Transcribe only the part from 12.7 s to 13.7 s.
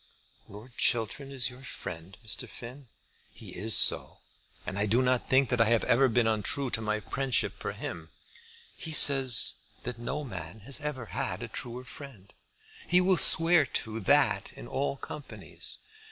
He will swear